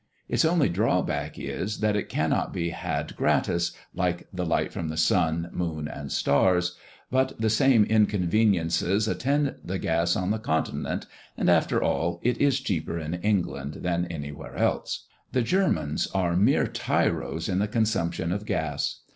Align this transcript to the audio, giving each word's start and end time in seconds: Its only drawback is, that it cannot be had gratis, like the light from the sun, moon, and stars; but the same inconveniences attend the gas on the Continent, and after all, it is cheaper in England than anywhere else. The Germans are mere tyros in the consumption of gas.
Its 0.27 0.43
only 0.43 0.67
drawback 0.67 1.37
is, 1.37 1.77
that 1.79 1.95
it 1.95 2.09
cannot 2.09 2.51
be 2.51 2.71
had 2.71 3.15
gratis, 3.15 3.71
like 3.93 4.27
the 4.33 4.47
light 4.47 4.73
from 4.73 4.87
the 4.87 4.97
sun, 4.97 5.47
moon, 5.53 5.87
and 5.87 6.11
stars; 6.11 6.75
but 7.11 7.39
the 7.39 7.51
same 7.51 7.83
inconveniences 7.85 9.07
attend 9.07 9.53
the 9.63 9.77
gas 9.77 10.15
on 10.15 10.31
the 10.31 10.39
Continent, 10.39 11.05
and 11.37 11.51
after 11.51 11.83
all, 11.83 12.19
it 12.23 12.39
is 12.39 12.59
cheaper 12.59 12.97
in 12.97 13.13
England 13.13 13.73
than 13.81 14.05
anywhere 14.05 14.55
else. 14.55 15.05
The 15.33 15.43
Germans 15.43 16.07
are 16.15 16.35
mere 16.35 16.65
tyros 16.65 17.47
in 17.47 17.59
the 17.59 17.67
consumption 17.67 18.31
of 18.31 18.47
gas. 18.47 19.01